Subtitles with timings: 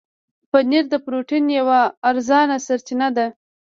[0.51, 3.25] پنېر د پروټين یوه ارزانه سرچینه ده.